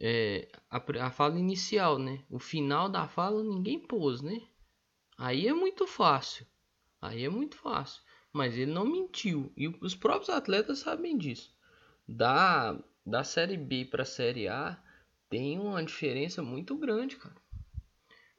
é, 0.00 0.48
a, 0.70 0.82
a 1.06 1.10
fala 1.10 1.38
inicial, 1.38 1.98
né? 1.98 2.24
O 2.30 2.38
final 2.38 2.88
da 2.88 3.06
fala 3.06 3.42
ninguém 3.42 3.78
pôs, 3.78 4.22
né? 4.22 4.40
Aí 5.18 5.46
é 5.46 5.52
muito 5.52 5.86
fácil. 5.86 6.46
Aí 7.00 7.24
é 7.24 7.28
muito 7.28 7.56
fácil. 7.56 8.02
Mas 8.32 8.56
ele 8.56 8.72
não 8.72 8.86
mentiu. 8.86 9.52
E 9.56 9.68
os 9.80 9.94
próprios 9.94 10.30
atletas 10.30 10.78
sabem 10.78 11.16
disso. 11.16 11.54
Da, 12.06 12.78
da 13.04 13.24
Série 13.24 13.56
B 13.56 13.84
para 13.84 14.02
a 14.02 14.06
Série 14.06 14.48
A 14.48 14.82
tem 15.28 15.58
uma 15.58 15.84
diferença 15.84 16.42
muito 16.42 16.76
grande, 16.76 17.16
cara. 17.16 17.36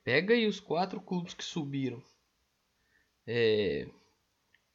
Pega 0.04 0.34
aí 0.34 0.48
os 0.48 0.60
quatro 0.60 1.02
clubes 1.02 1.34
que 1.34 1.44
subiram. 1.44 2.02
É, 3.26 3.90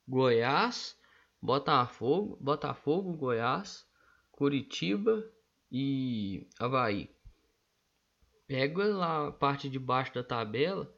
Goiás, 0.07 0.99
Botafogo, 1.41 2.37
Botafogo, 2.39 3.17
Goiás, 3.17 3.87
Curitiba 4.31 5.27
e 5.71 6.47
Havaí. 6.59 7.11
Pega 8.47 8.85
lá 8.95 9.29
a 9.29 9.33
parte 9.33 9.71
de 9.71 9.79
baixo 9.79 10.13
da 10.13 10.23
tabela. 10.23 10.95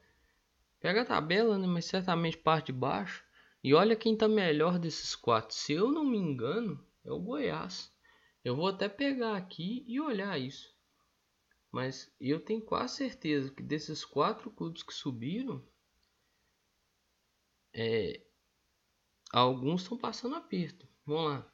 Pega 0.81 1.03
a 1.03 1.05
tabela, 1.05 1.57
né? 1.57 1.65
Mas 1.65 1.85
certamente 1.85 2.37
parte 2.37 2.67
de 2.67 2.73
baixo. 2.73 3.23
E 3.63 3.73
olha 3.73 3.95
quem 3.95 4.17
tá 4.17 4.27
melhor 4.27 4.77
desses 4.77 5.15
quatro. 5.15 5.55
Se 5.55 5.71
eu 5.71 5.91
não 5.91 6.03
me 6.03 6.17
engano, 6.17 6.85
é 7.05 7.11
o 7.11 7.19
Goiás. 7.19 7.89
Eu 8.43 8.55
vou 8.55 8.67
até 8.67 8.89
pegar 8.89 9.37
aqui 9.37 9.85
e 9.87 10.01
olhar 10.01 10.37
isso. 10.37 10.74
Mas 11.75 12.09
eu 12.21 12.39
tenho 12.39 12.61
quase 12.61 12.95
certeza 12.95 13.51
que 13.51 13.61
desses 13.61 14.05
quatro 14.05 14.49
clubes 14.49 14.81
que 14.81 14.93
subiram, 14.93 15.61
é, 17.73 18.21
alguns 19.29 19.81
estão 19.81 19.97
passando 19.97 20.37
aperto. 20.37 20.87
Vamos 21.05 21.31
lá. 21.31 21.53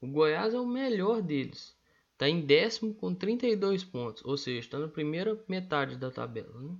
O 0.00 0.08
Goiás 0.08 0.54
é 0.54 0.58
o 0.58 0.66
melhor 0.66 1.22
deles. 1.22 1.78
Está 2.14 2.28
em 2.28 2.44
décimo 2.44 2.92
com 2.92 3.14
32 3.14 3.84
pontos, 3.84 4.24
ou 4.24 4.36
seja, 4.36 4.58
está 4.58 4.76
na 4.76 4.88
primeira 4.88 5.40
metade 5.46 5.96
da 5.96 6.10
tabela. 6.10 6.60
Né? 6.60 6.76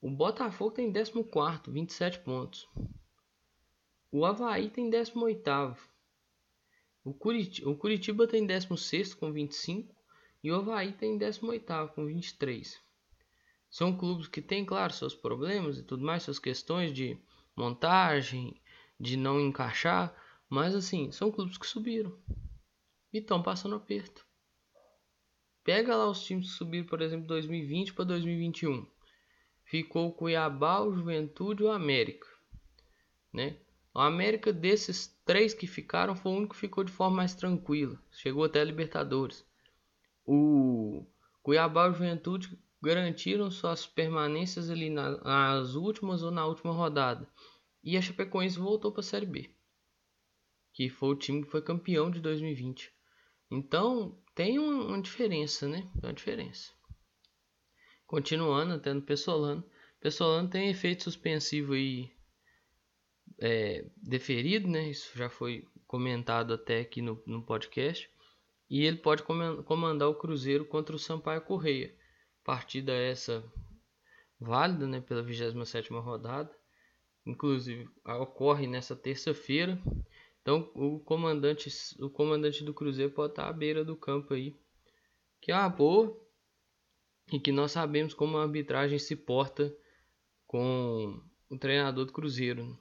O 0.00 0.08
Botafogo 0.08 0.70
tem 0.70 0.92
tá 0.92 1.00
14, 1.02 1.68
27 1.68 2.20
pontos. 2.20 2.68
O 4.12 4.24
Havaí 4.24 4.70
tem 4.70 4.88
18. 4.88 5.50
O, 7.04 7.10
o 7.10 7.76
Curitiba 7.76 8.28
tem 8.28 8.46
16 8.46 9.14
com 9.14 9.32
25 9.32 9.95
e 10.42 10.50
o 10.50 10.56
Havaí 10.56 10.92
tem 10.92 11.18
18 11.18 11.88
com 11.94 12.06
23. 12.06 12.80
São 13.70 13.96
clubes 13.96 14.28
que 14.28 14.40
têm, 14.40 14.64
claro, 14.64 14.92
seus 14.92 15.14
problemas 15.14 15.78
e 15.78 15.82
tudo 15.82 16.04
mais, 16.04 16.22
suas 16.22 16.38
questões 16.38 16.92
de 16.92 17.18
montagem, 17.54 18.60
de 18.98 19.16
não 19.16 19.40
encaixar, 19.40 20.14
mas 20.48 20.74
assim, 20.74 21.10
são 21.10 21.30
clubes 21.30 21.58
que 21.58 21.66
subiram 21.66 22.16
e 23.12 23.18
estão 23.18 23.42
passando 23.42 23.74
aperto. 23.74 24.24
Pega 25.64 25.96
lá 25.96 26.08
os 26.08 26.22
times 26.22 26.50
que 26.50 26.56
subiram, 26.56 26.86
por 26.86 27.02
exemplo, 27.02 27.26
2020 27.26 27.92
para 27.92 28.04
2021. 28.04 28.86
Ficou 29.64 30.08
o 30.08 30.12
Cuiabá, 30.12 30.80
o 30.80 30.94
Juventude 30.94 31.62
e 31.62 31.66
o 31.66 31.72
América. 31.72 32.28
Né? 33.32 33.56
O 33.92 33.98
América 33.98 34.52
desses 34.52 35.08
três 35.24 35.52
que 35.52 35.66
ficaram 35.66 36.14
foi 36.14 36.30
o 36.30 36.36
único 36.36 36.54
que 36.54 36.60
ficou 36.60 36.84
de 36.84 36.92
forma 36.92 37.16
mais 37.16 37.34
tranquila. 37.34 38.00
Chegou 38.12 38.44
até 38.44 38.60
a 38.60 38.64
Libertadores. 38.64 39.44
O 40.26 41.06
Cuiabá 41.42 41.86
e 41.86 41.90
o 41.90 41.92
Juventude 41.92 42.58
garantiram 42.82 43.50
suas 43.50 43.86
permanências 43.86 44.68
ali 44.68 44.90
nas 44.90 45.74
últimas 45.74 46.22
ou 46.22 46.30
na 46.30 46.44
última 46.44 46.72
rodada. 46.72 47.28
E 47.82 47.96
a 47.96 48.02
Chapecoense 48.02 48.58
voltou 48.58 48.90
para 48.90 49.00
a 49.00 49.04
Série 49.04 49.26
B. 49.26 49.50
Que 50.72 50.88
foi 50.88 51.10
o 51.10 51.16
time 51.16 51.44
que 51.44 51.50
foi 51.50 51.62
campeão 51.62 52.10
de 52.10 52.20
2020. 52.20 52.92
Então 53.50 54.18
tem 54.34 54.58
uma 54.58 55.00
diferença, 55.00 55.68
né? 55.68 55.88
Tem 56.00 56.10
uma 56.10 56.12
diferença. 56.12 56.72
Continuando, 58.06 58.80
tendo 58.80 59.02
Pessolano. 59.02 59.64
Pessolano 60.00 60.50
tem 60.50 60.68
efeito 60.68 61.04
suspensivo 61.04 61.72
aí 61.72 62.10
é, 63.38 63.84
deferido, 63.96 64.68
né? 64.68 64.90
Isso 64.90 65.16
já 65.16 65.28
foi 65.28 65.66
comentado 65.86 66.54
até 66.54 66.80
aqui 66.80 67.00
no, 67.00 67.22
no 67.26 67.42
podcast. 67.42 68.10
E 68.68 68.84
ele 68.84 68.96
pode 68.96 69.22
comandar 69.22 70.08
o 70.08 70.14
Cruzeiro 70.14 70.64
contra 70.64 70.96
o 70.96 70.98
Sampaio 70.98 71.40
Correia. 71.40 71.94
Partida 72.44 72.92
essa 72.92 73.44
válida 74.40 74.86
né, 74.86 75.00
pela 75.00 75.22
27 75.22 75.92
rodada. 75.92 76.50
Inclusive 77.24 77.88
ocorre 78.04 78.66
nessa 78.66 78.96
terça-feira. 78.96 79.80
Então 80.42 80.70
o 80.74 80.98
comandante, 81.00 81.68
o 82.00 82.10
comandante 82.10 82.64
do 82.64 82.74
Cruzeiro 82.74 83.12
pode 83.12 83.32
estar 83.32 83.48
à 83.48 83.52
beira 83.52 83.84
do 83.84 83.96
campo 83.96 84.34
aí. 84.34 84.54
Que 85.40 85.52
é 85.52 85.54
uma 85.54 85.68
boa. 85.68 86.16
E 87.32 87.40
que 87.40 87.52
nós 87.52 87.72
sabemos 87.72 88.14
como 88.14 88.36
a 88.36 88.42
arbitragem 88.42 88.98
se 88.98 89.16
porta 89.16 89.76
com 90.46 91.20
o 91.50 91.58
treinador 91.58 92.04
do 92.04 92.12
Cruzeiro. 92.12 92.78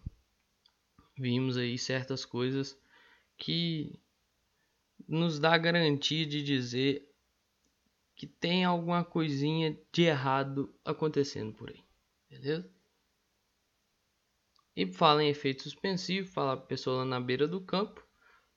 Vimos 1.18 1.58
aí 1.58 1.77
certas 1.77 2.25
coisas 2.25 2.80
que 3.38 4.00
nos 5.08 5.40
dá 5.40 5.54
a 5.54 5.58
garantia 5.58 6.25
de 6.25 6.42
dizer 6.44 7.10
que 8.16 8.25
tem 8.25 8.64
alguma 8.64 9.04
coisinha 9.04 9.78
de 9.92 10.04
errado 10.04 10.74
acontecendo 10.84 11.54
por 11.54 11.70
aí, 11.70 11.84
beleza? 12.30 12.70
E 14.75 14.86
fala 14.92 15.24
em 15.24 15.30
efeito 15.30 15.64
suspensivo, 15.64 16.28
fala 16.28 16.54
a 16.54 16.58
pessoa 16.58 16.98
lá 16.98 17.06
na 17.06 17.20
beira 17.20 17.48
do 17.48 17.62
campo, 17.62 18.06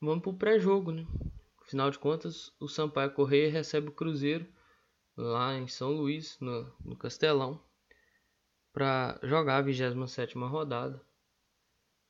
vamos 0.01 0.23
pro 0.23 0.35
pré-jogo, 0.35 0.93
né? 0.93 1.07
Afinal 1.61 1.91
de 1.91 1.99
contas, 1.99 2.53
o 2.59 2.67
Sampaio 2.67 3.13
Correia 3.13 3.51
recebe 3.51 3.89
o 3.89 3.93
Cruzeiro 3.93 4.47
lá 5.17 5.55
em 5.57 5.67
São 5.69 5.91
Luís, 5.91 6.39
no, 6.41 6.73
no 6.85 6.97
Castelão, 6.97 7.63
para 8.73 9.19
jogar 9.23 9.59
a 9.59 9.63
27 9.63 10.39
rodada. 10.39 11.01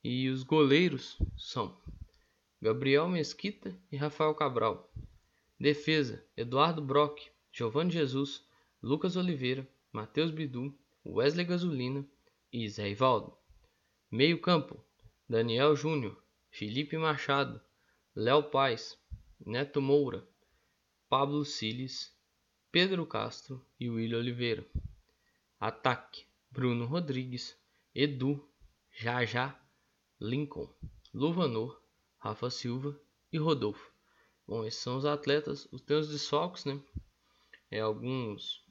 E 0.03 0.29
os 0.29 0.43
goleiros 0.43 1.17
são 1.35 1.77
Gabriel 2.61 3.07
Mesquita 3.07 3.73
e 3.89 3.95
Rafael 3.95 4.35
Cabral. 4.35 4.91
Defesa: 5.57 6.21
Eduardo 6.35 6.81
Brock, 6.81 7.31
Giovanni 7.53 7.91
Jesus, 7.91 8.45
Lucas 8.83 9.15
Oliveira, 9.15 9.65
Matheus 9.93 10.29
Bidu, 10.29 10.77
Wesley 11.05 11.45
Gasolina 11.45 12.05
e 12.51 12.67
Zé 12.67 12.89
Ivaldo. 12.89 13.37
Meio 14.11 14.39
campo: 14.41 14.83
Daniel 15.27 15.73
Júnior, 15.73 16.21
Felipe 16.51 16.97
Machado, 16.97 17.61
Léo 18.13 18.43
Paz, 18.43 18.97
Neto 19.39 19.81
Moura, 19.81 20.27
Pablo 21.07 21.45
Siles, 21.45 22.13
Pedro 22.73 23.05
Castro 23.05 23.65
e 23.79 23.89
William 23.89 24.19
Oliveira. 24.19 24.65
Ataque: 25.57 26.25
Bruno 26.51 26.85
Rodrigues, 26.85 27.57
Edu, 27.95 28.45
Jajá, 28.91 29.57
Lincoln, 30.19 30.69
Luvanor, 31.13 31.78
Rafa 32.19 32.49
Silva 32.49 32.99
e 33.31 33.37
Rodolfo. 33.37 33.93
Bom, 34.45 34.65
esses 34.65 34.81
são 34.81 34.97
os 34.97 35.05
atletas, 35.05 35.67
os 35.71 35.81
teus 35.81 36.09
desfalques, 36.09 36.65
né? 36.65 36.81
É, 37.71 37.79
alguns 37.79 38.65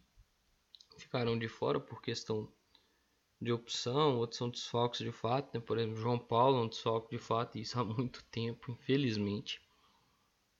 ficaram 0.98 1.38
de 1.38 1.48
fora 1.48 1.80
por 1.80 2.02
questão 2.02 2.52
de 3.40 3.52
opção, 3.52 4.18
outros 4.18 4.38
são 4.38 4.50
desfalques 4.50 5.00
de 5.00 5.12
fato, 5.12 5.54
né? 5.54 5.60
Por 5.60 5.78
exemplo, 5.78 5.96
João 5.96 6.18
Paulo 6.18 6.58
é 6.58 6.60
um 6.62 6.68
desfalque 6.68 7.16
de 7.16 7.22
fato, 7.22 7.56
e 7.56 7.62
isso 7.62 7.78
há 7.78 7.84
muito 7.84 8.22
tempo, 8.24 8.70
infelizmente. 8.72 9.62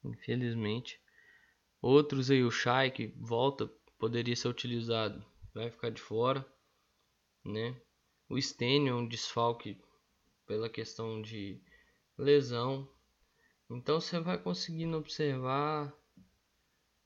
Infelizmente. 0.03 0.99
Outros 1.81 2.31
aí, 2.31 2.43
o 2.43 2.49
Shai 2.49 2.89
que 2.89 3.07
volta, 3.17 3.67
poderia 3.97 4.35
ser 4.35 4.47
utilizado, 4.47 5.23
vai 5.53 5.69
ficar 5.69 5.91
de 5.91 6.01
fora, 6.01 6.45
né? 7.43 7.79
O 8.29 8.41
Stênio 8.41 8.93
é 8.93 8.95
um 8.95 9.07
desfalque 9.07 9.77
pela 10.47 10.69
questão 10.69 11.21
de 11.21 11.61
lesão. 12.23 12.87
Então 13.69 14.01
você 14.01 14.19
vai 14.19 14.37
conseguindo 14.37 14.97
observar 14.97 15.93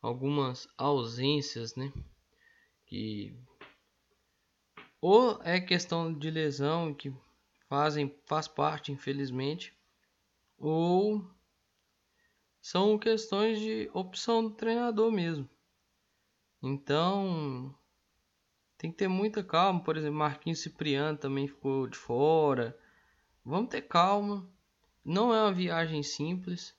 algumas 0.02 0.68
ausências, 0.78 1.76
né? 1.76 1.92
Que 2.86 3.38
ou 5.00 5.42
é 5.44 5.60
questão 5.60 6.14
de 6.14 6.32
lesão 6.32 6.94
que 6.94 7.14
fazem 7.68 8.16
faz 8.26 8.48
parte, 8.48 8.92
infelizmente, 8.92 9.78
ou 10.58 11.26
são 12.62 12.98
questões 12.98 13.60
de 13.60 13.90
opção 13.94 14.42
do 14.44 14.52
treinador 14.52 15.12
mesmo. 15.12 15.50
Então, 16.62 17.76
tem 18.78 18.90
que 18.90 18.98
ter 18.98 19.10
muita 19.10 19.44
calma. 19.44 19.84
Por 19.84 19.98
exemplo, 19.98 20.18
Marquinhos 20.18 20.62
Cipriano 20.62 21.18
também 21.18 21.48
ficou 21.48 21.88
de 21.88 21.98
fora. 21.98 22.78
Vamos 23.44 23.70
ter 23.70 23.82
calma. 23.82 24.50
Não 25.06 25.34
é 25.34 25.42
uma 25.42 25.52
viagem 25.52 26.02
simples. 26.02 26.76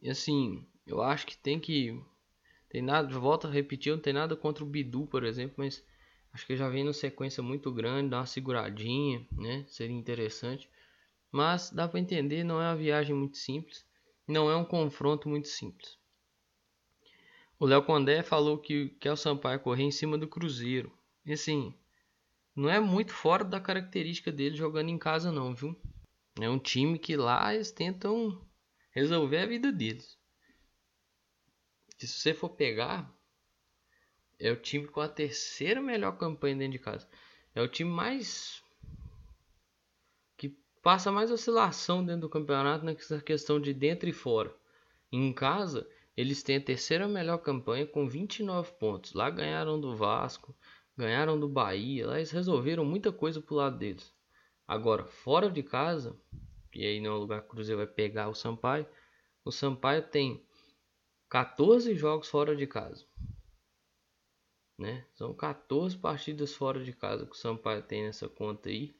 E 0.00 0.08
assim, 0.08 0.66
eu 0.86 1.02
acho 1.02 1.26
que 1.26 1.36
tem 1.36 1.58
que. 1.58 2.00
Tem 2.68 2.82
nada, 2.82 3.18
volta 3.18 3.48
a 3.48 3.50
repetir, 3.50 3.92
não 3.92 4.00
tem 4.00 4.12
nada 4.12 4.36
contra 4.36 4.62
o 4.62 4.66
Bidu, 4.66 5.06
por 5.06 5.24
exemplo, 5.24 5.54
mas 5.58 5.84
acho 6.32 6.46
que 6.46 6.56
já 6.56 6.68
vem 6.68 6.84
numa 6.84 6.92
sequência 6.92 7.42
muito 7.42 7.72
grande, 7.72 8.10
dá 8.10 8.18
uma 8.18 8.26
seguradinha, 8.26 9.26
né? 9.32 9.64
Seria 9.68 9.96
interessante. 9.96 10.68
Mas 11.30 11.70
dá 11.70 11.88
para 11.88 12.00
entender, 12.00 12.44
não 12.44 12.60
é 12.60 12.68
uma 12.68 12.76
viagem 12.76 13.14
muito 13.14 13.36
simples, 13.36 13.84
não 14.26 14.50
é 14.50 14.56
um 14.56 14.64
confronto 14.64 15.28
muito 15.28 15.48
simples. 15.48 15.98
O 17.58 17.64
Léo 17.64 17.82
Condé 17.82 18.22
falou 18.22 18.58
que 18.58 18.90
quer 19.00 19.12
o 19.12 19.16
Sampaio 19.16 19.60
correr 19.60 19.84
em 19.84 19.90
cima 19.90 20.18
do 20.18 20.28
Cruzeiro. 20.28 20.92
E 21.24 21.32
assim, 21.32 21.74
não 22.54 22.68
é 22.68 22.78
muito 22.78 23.12
fora 23.12 23.44
da 23.44 23.60
característica 23.60 24.30
dele 24.30 24.56
jogando 24.56 24.90
em 24.90 24.98
casa 24.98 25.32
não, 25.32 25.54
viu? 25.54 25.74
É 26.40 26.48
um 26.48 26.58
time 26.58 26.98
que 26.98 27.16
lá 27.16 27.54
eles 27.54 27.70
tentam 27.70 28.46
resolver 28.90 29.38
a 29.38 29.46
vida 29.46 29.72
deles. 29.72 30.18
se 31.98 32.06
você 32.06 32.34
for 32.34 32.50
pegar, 32.50 33.10
é 34.38 34.50
o 34.50 34.56
time 34.56 34.86
com 34.86 35.00
a 35.00 35.08
terceira 35.08 35.80
melhor 35.80 36.18
campanha 36.18 36.56
dentro 36.56 36.72
de 36.72 36.78
casa. 36.78 37.08
É 37.54 37.62
o 37.62 37.68
time 37.68 37.90
mais 37.90 38.62
que 40.36 40.50
passa 40.82 41.10
mais 41.10 41.30
oscilação 41.30 42.04
dentro 42.04 42.22
do 42.22 42.28
campeonato 42.28 42.84
nessa 42.84 43.20
questão 43.20 43.58
de 43.58 43.72
dentro 43.72 44.08
e 44.08 44.12
fora. 44.12 44.54
Em 45.10 45.32
casa, 45.32 45.88
eles 46.16 46.42
têm 46.42 46.56
a 46.56 46.64
terceira 46.64 47.08
melhor 47.08 47.38
campanha 47.38 47.86
com 47.86 48.06
29 48.06 48.72
pontos. 48.72 49.14
Lá 49.14 49.30
ganharam 49.30 49.80
do 49.80 49.96
Vasco, 49.96 50.54
ganharam 50.96 51.38
do 51.40 51.48
Bahia, 51.48 52.06
lá 52.06 52.16
eles 52.16 52.30
resolveram 52.30 52.84
muita 52.84 53.10
coisa 53.10 53.40
pro 53.40 53.54
lado 53.54 53.78
deles. 53.78 54.15
Agora, 54.66 55.04
fora 55.06 55.50
de 55.50 55.62
casa, 55.62 56.18
e 56.74 56.84
aí 56.84 57.00
não 57.00 57.12
é 57.12 57.14
o 57.14 57.18
lugar 57.18 57.40
que 57.42 57.46
o 57.46 57.50
Cruzeiro 57.50 57.78
vai 57.78 57.86
pegar 57.86 58.28
o 58.28 58.34
Sampaio, 58.34 58.86
o 59.44 59.52
Sampaio 59.52 60.02
tem 60.02 60.44
14 61.28 61.94
jogos 61.94 62.28
fora 62.28 62.56
de 62.56 62.66
casa. 62.66 63.06
Né? 64.78 65.06
São 65.14 65.32
14 65.32 65.96
partidas 65.96 66.54
fora 66.54 66.84
de 66.84 66.92
casa 66.92 67.24
que 67.24 67.32
o 67.32 67.38
Sampaio 67.38 67.82
tem 67.82 68.02
nessa 68.02 68.28
conta 68.28 68.68
aí. 68.68 68.94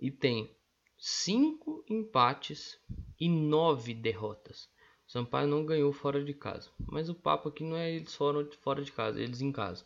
E 0.00 0.10
tem 0.10 0.56
5 0.96 1.84
empates 1.88 2.80
e 3.18 3.28
9 3.28 3.94
derrotas. 3.94 4.70
O 5.06 5.10
Sampaio 5.10 5.48
não 5.48 5.66
ganhou 5.66 5.92
fora 5.92 6.24
de 6.24 6.32
casa. 6.32 6.70
Mas 6.78 7.08
o 7.08 7.14
papo 7.14 7.48
aqui 7.48 7.64
não 7.64 7.76
é 7.76 7.90
eles 7.90 8.14
fora, 8.14 8.48
fora 8.60 8.82
de 8.82 8.92
casa, 8.92 9.20
eles 9.20 9.40
em 9.40 9.50
casa. 9.50 9.84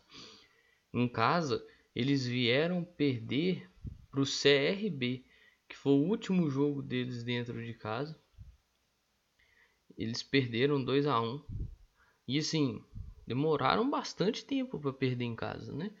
Em 0.93 1.07
casa, 1.07 1.65
eles 1.95 2.25
vieram 2.25 2.83
perder 2.83 3.69
para 4.13 4.21
o 4.21 4.25
CRB, 4.25 5.25
que 5.67 5.75
foi 5.75 5.93
o 5.93 6.07
último 6.07 6.47
jogo 6.47 6.83
deles 6.83 7.23
dentro 7.23 7.65
de 7.65 7.73
casa. 7.73 8.15
Eles 9.97 10.21
perderam 10.21 10.83
2 10.83 11.07
a 11.07 11.19
1 11.19 11.43
E 12.27 12.37
assim, 12.37 12.79
demoraram 13.25 13.89
bastante 13.89 14.45
tempo 14.45 14.79
para 14.79 14.93
perder 14.93 15.25
em 15.25 15.35
casa, 15.35 15.73
né? 15.73 15.91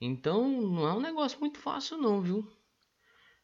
Então 0.00 0.48
não 0.62 0.88
é 0.88 0.94
um 0.94 1.00
negócio 1.00 1.38
muito 1.40 1.58
fácil 1.58 1.98
não, 1.98 2.22
viu? 2.22 2.50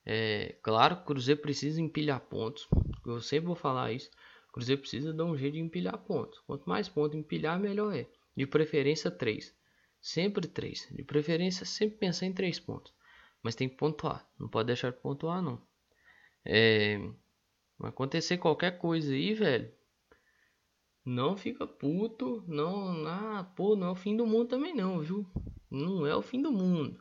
É, 0.06 0.56
claro 0.62 0.96
que 0.96 1.02
o 1.02 1.06
Cruzeiro 1.06 1.42
precisa 1.42 1.82
empilhar 1.82 2.20
pontos. 2.20 2.66
Eu 3.04 3.20
sempre 3.20 3.48
vou 3.48 3.56
falar 3.56 3.92
isso. 3.92 4.10
O 4.48 4.52
Cruzeiro 4.52 4.80
precisa 4.80 5.12
dar 5.12 5.26
um 5.26 5.36
jeito 5.36 5.54
de 5.54 5.60
empilhar 5.60 5.98
pontos. 5.98 6.38
Quanto 6.46 6.66
mais 6.66 6.88
pontos 6.88 7.18
empilhar, 7.18 7.60
melhor 7.60 7.94
é. 7.94 8.08
De 8.34 8.46
preferência 8.46 9.10
3. 9.10 9.54
Sempre 10.00 10.46
3. 10.48 10.88
De 10.92 11.02
preferência 11.02 11.66
sempre 11.66 11.98
pensar 11.98 12.24
em 12.24 12.32
3 12.32 12.58
pontos. 12.60 12.94
Mas 13.44 13.54
tem 13.54 13.68
que 13.68 13.76
pontuar. 13.76 14.26
Não 14.40 14.48
pode 14.48 14.68
deixar 14.68 14.90
de 14.90 14.98
pontuar, 14.98 15.42
não. 15.42 15.60
É... 16.44 16.98
Acontecer 17.78 18.38
qualquer 18.38 18.78
coisa 18.78 19.12
aí, 19.12 19.34
velho. 19.34 19.70
Não 21.04 21.36
fica 21.36 21.66
puto. 21.66 22.42
Não, 22.48 23.06
ah, 23.06 23.44
pô, 23.54 23.76
não 23.76 23.88
é 23.88 23.90
o 23.90 23.94
fim 23.94 24.16
do 24.16 24.26
mundo 24.26 24.48
também 24.48 24.74
não, 24.74 25.00
viu? 25.00 25.26
Não 25.70 26.06
é 26.06 26.16
o 26.16 26.22
fim 26.22 26.40
do 26.40 26.50
mundo. 26.50 26.98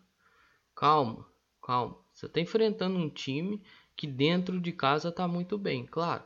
Calma, 0.76 1.26
calma. 1.62 1.98
Você 2.14 2.26
está 2.26 2.42
enfrentando 2.42 2.98
um 2.98 3.10
time 3.10 3.64
que 3.96 4.06
dentro 4.06 4.60
de 4.60 4.74
casa 4.74 5.12
tá 5.12 5.26
muito 5.28 5.58
bem. 5.58 5.86
Claro, 5.86 6.24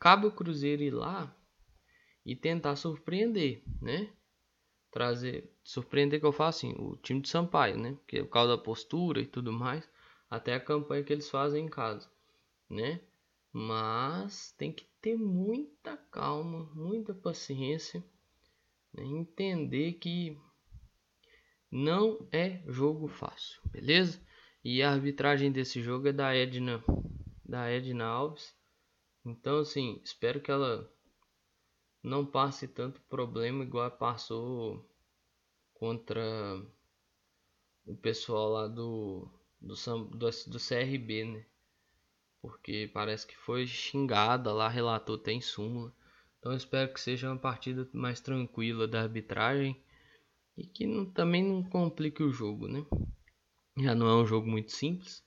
cabe 0.00 0.26
o 0.26 0.32
Cruzeiro 0.32 0.82
ir 0.82 0.94
lá 0.94 1.36
e 2.24 2.34
tentar 2.34 2.76
surpreender, 2.76 3.62
né? 3.82 4.10
Trazer, 4.90 5.50
surpreender 5.62 6.20
que 6.20 6.26
eu 6.26 6.32
faço 6.32 6.66
assim, 6.66 6.74
o 6.78 6.96
time 6.96 7.20
de 7.20 7.28
Sampaio, 7.28 7.76
né? 7.78 7.96
Que 8.06 8.18
é 8.18 8.22
por 8.22 8.30
causa 8.30 8.56
da 8.56 8.62
postura 8.62 9.20
e 9.20 9.26
tudo 9.26 9.52
mais, 9.52 9.88
até 10.30 10.54
a 10.54 10.60
campanha 10.60 11.04
que 11.04 11.12
eles 11.12 11.30
fazem 11.30 11.66
em 11.66 11.68
casa, 11.68 12.10
né? 12.68 13.00
Mas 13.52 14.52
tem 14.52 14.72
que 14.72 14.86
ter 15.00 15.16
muita 15.16 15.96
calma, 15.96 16.70
muita 16.74 17.14
paciência, 17.14 18.04
né? 18.92 19.04
entender 19.04 19.94
que 19.94 20.38
não 21.70 22.26
é 22.32 22.62
jogo 22.66 23.08
fácil, 23.08 23.60
beleza? 23.70 24.20
E 24.64 24.82
a 24.82 24.90
arbitragem 24.90 25.52
desse 25.52 25.82
jogo 25.82 26.08
é 26.08 26.12
da 26.12 26.34
Edna, 26.34 26.82
da 27.44 27.70
Edna 27.70 28.06
Alves. 28.06 28.54
Então, 29.24 29.58
assim, 29.58 30.00
espero 30.04 30.40
que 30.40 30.50
ela 30.50 30.90
não 32.02 32.24
passe 32.24 32.68
tanto 32.68 33.00
problema 33.02 33.64
igual 33.64 33.90
passou 33.90 34.88
contra 35.74 36.22
o 37.86 37.96
pessoal 37.96 38.48
lá 38.50 38.68
do 38.68 39.28
do, 39.60 39.74
do, 39.74 40.30
do 40.30 40.58
CRB, 40.58 41.24
né? 41.24 41.44
Porque 42.40 42.88
parece 42.92 43.26
que 43.26 43.36
foi 43.36 43.66
xingada 43.66 44.52
lá, 44.52 44.68
relatou 44.68 45.18
tem 45.18 45.40
súmula. 45.40 45.92
Então 46.38 46.54
espero 46.54 46.92
que 46.92 47.00
seja 47.00 47.28
uma 47.28 47.38
partida 47.38 47.88
mais 47.92 48.20
tranquila 48.20 48.86
da 48.86 49.02
arbitragem 49.02 49.76
e 50.56 50.66
que 50.66 50.86
não, 50.86 51.04
também 51.04 51.42
não 51.42 51.62
complique 51.64 52.22
o 52.22 52.32
jogo, 52.32 52.68
né? 52.68 52.84
Já 53.76 53.94
não 53.94 54.08
é 54.08 54.14
um 54.14 54.26
jogo 54.26 54.48
muito 54.48 54.72
simples, 54.72 55.24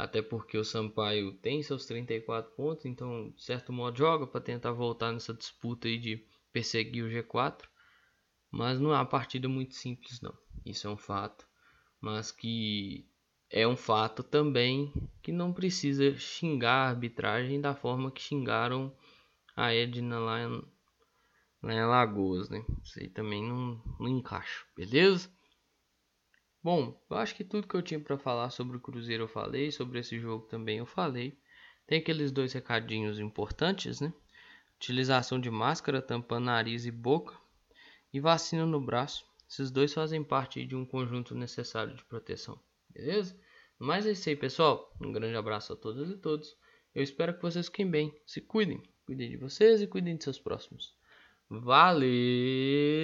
até 0.00 0.22
porque 0.22 0.56
o 0.56 0.64
Sampaio 0.64 1.34
tem 1.34 1.62
seus 1.62 1.84
34 1.84 2.50
pontos, 2.52 2.86
então 2.86 3.30
de 3.36 3.42
certo 3.44 3.70
modo 3.70 3.98
joga 3.98 4.26
para 4.26 4.40
tentar 4.40 4.72
voltar 4.72 5.12
nessa 5.12 5.34
disputa 5.34 5.88
aí 5.88 5.98
de 5.98 6.26
perseguir 6.50 7.04
o 7.04 7.10
G4, 7.10 7.68
mas 8.50 8.80
não 8.80 8.94
é 8.94 8.96
uma 8.96 9.04
partida 9.04 9.46
muito 9.46 9.74
simples 9.74 10.18
não. 10.22 10.34
Isso 10.64 10.86
é 10.86 10.90
um 10.90 10.96
fato, 10.96 11.46
mas 12.00 12.32
que 12.32 13.06
é 13.50 13.68
um 13.68 13.76
fato 13.76 14.22
também 14.22 14.90
que 15.22 15.32
não 15.32 15.52
precisa 15.52 16.16
xingar 16.16 16.86
a 16.86 16.88
arbitragem 16.88 17.60
da 17.60 17.74
forma 17.74 18.10
que 18.10 18.22
xingaram 18.22 18.96
a 19.54 19.74
Edna 19.74 20.18
lá 20.18 20.40
em, 20.40 20.62
lá 21.62 21.74
em 21.74 21.78
Alagoas, 21.78 22.48
né? 22.48 22.64
Isso 22.82 22.98
aí 22.98 23.10
também 23.10 23.46
não, 23.46 23.82
não 24.00 24.08
encaixa, 24.08 24.64
beleza? 24.74 25.30
Bom, 26.62 27.00
eu 27.08 27.16
acho 27.16 27.34
que 27.34 27.42
tudo 27.42 27.66
que 27.66 27.74
eu 27.74 27.82
tinha 27.82 27.98
para 27.98 28.18
falar 28.18 28.50
sobre 28.50 28.76
o 28.76 28.80
Cruzeiro 28.80 29.24
eu 29.24 29.28
falei, 29.28 29.72
sobre 29.72 29.98
esse 29.98 30.20
jogo 30.20 30.46
também 30.46 30.78
eu 30.78 30.86
falei. 30.86 31.38
Tem 31.86 31.98
aqueles 31.98 32.30
dois 32.30 32.52
recadinhos 32.52 33.18
importantes, 33.18 34.00
né? 34.00 34.12
Utilização 34.76 35.40
de 35.40 35.50
máscara 35.50 36.02
tampando 36.02 36.44
nariz 36.44 36.84
e 36.84 36.90
boca 36.90 37.34
e 38.12 38.20
vacina 38.20 38.66
no 38.66 38.80
braço. 38.80 39.24
Esses 39.48 39.70
dois 39.70 39.92
fazem 39.92 40.22
parte 40.22 40.64
de 40.64 40.76
um 40.76 40.84
conjunto 40.84 41.34
necessário 41.34 41.94
de 41.94 42.04
proteção, 42.04 42.60
beleza? 42.90 43.36
Mas 43.78 44.06
é 44.06 44.12
isso 44.12 44.28
aí, 44.28 44.36
pessoal. 44.36 44.94
Um 45.00 45.10
grande 45.10 45.36
abraço 45.36 45.72
a 45.72 45.76
todas 45.76 46.10
e 46.10 46.16
todos. 46.18 46.54
Eu 46.94 47.02
espero 47.02 47.34
que 47.34 47.42
vocês 47.42 47.66
fiquem 47.66 47.90
bem. 47.90 48.14
Se 48.26 48.40
cuidem. 48.42 48.82
Cuidem 49.06 49.30
de 49.30 49.38
vocês 49.38 49.80
e 49.80 49.86
cuidem 49.86 50.16
de 50.16 50.24
seus 50.24 50.38
próximos. 50.38 50.94
Valeu! 51.48 53.00